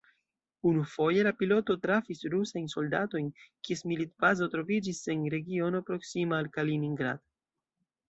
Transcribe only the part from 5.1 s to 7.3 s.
en regiono proksima al Kaliningrad.